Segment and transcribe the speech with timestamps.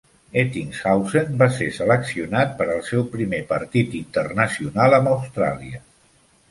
[0.43, 5.89] Ettingshausen va ser seleccionat per al seu primer partit internacional amb Austràlia.